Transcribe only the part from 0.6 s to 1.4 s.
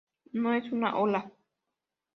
una ola.